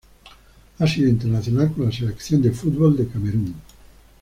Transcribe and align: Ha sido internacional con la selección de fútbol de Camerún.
Ha 0.79 0.87
sido 0.87 1.07
internacional 1.09 1.71
con 1.71 1.85
la 1.85 1.91
selección 1.91 2.41
de 2.41 2.49
fútbol 2.51 2.97
de 2.97 3.07
Camerún. 3.07 3.53